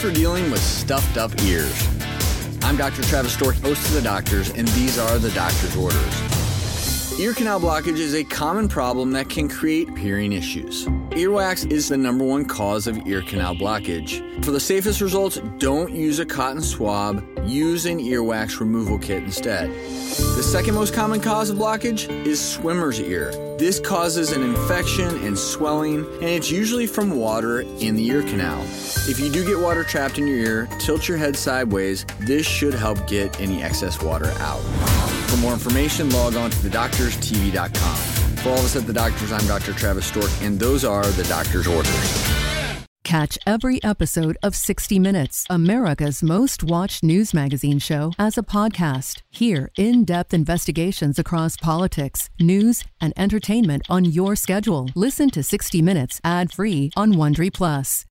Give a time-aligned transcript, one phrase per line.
[0.00, 1.88] For dealing with stuffed up ears.
[2.62, 3.02] I'm Dr.
[3.02, 6.47] Travis Stork, host of The Doctors, and these are the doctor's orders.
[7.18, 10.86] Ear canal blockage is a common problem that can create hearing issues.
[11.10, 14.44] Earwax is the number one cause of ear canal blockage.
[14.44, 19.68] For the safest results, don't use a cotton swab, use an earwax removal kit instead.
[19.68, 23.32] The second most common cause of blockage is swimmer's ear.
[23.58, 28.62] This causes an infection and swelling, and it's usually from water in the ear canal.
[29.08, 32.06] If you do get water trapped in your ear, tilt your head sideways.
[32.20, 34.62] This should help get any excess water out.
[35.28, 37.96] For more information, log on to thedoctorstv.com.
[38.38, 39.72] For all of us at The Doctors, I'm Dr.
[39.72, 42.38] Travis Stork, and those are the doctor's orders.
[43.04, 49.22] Catch every episode of 60 Minutes, America's most watched news magazine show, as a podcast.
[49.30, 54.90] Hear in depth investigations across politics, news, and entertainment on your schedule.
[54.94, 58.04] Listen to 60 Minutes ad free on Wondery Plus.